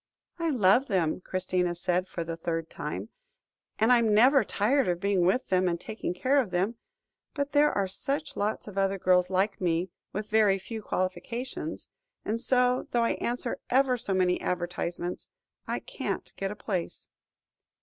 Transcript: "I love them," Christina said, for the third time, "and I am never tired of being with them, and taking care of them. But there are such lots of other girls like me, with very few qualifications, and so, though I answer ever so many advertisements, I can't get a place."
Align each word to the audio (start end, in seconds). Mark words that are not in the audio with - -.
"I 0.39 0.49
love 0.49 0.87
them," 0.87 1.21
Christina 1.23 1.75
said, 1.75 2.07
for 2.07 2.23
the 2.23 2.35
third 2.35 2.71
time, 2.71 3.09
"and 3.77 3.93
I 3.93 3.99
am 3.99 4.15
never 4.15 4.43
tired 4.43 4.87
of 4.87 4.99
being 4.99 5.27
with 5.27 5.49
them, 5.49 5.67
and 5.67 5.79
taking 5.79 6.11
care 6.11 6.39
of 6.41 6.49
them. 6.49 6.77
But 7.35 7.51
there 7.51 7.71
are 7.71 7.87
such 7.87 8.35
lots 8.35 8.67
of 8.67 8.79
other 8.79 8.97
girls 8.97 9.29
like 9.29 9.61
me, 9.61 9.91
with 10.11 10.27
very 10.27 10.57
few 10.57 10.81
qualifications, 10.81 11.87
and 12.25 12.41
so, 12.41 12.87
though 12.89 13.03
I 13.03 13.11
answer 13.21 13.59
ever 13.69 13.95
so 13.95 14.15
many 14.15 14.41
advertisements, 14.41 15.29
I 15.67 15.77
can't 15.77 16.33
get 16.35 16.49
a 16.49 16.55
place." 16.55 17.07